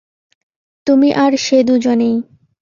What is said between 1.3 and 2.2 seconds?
সে দুজনেই।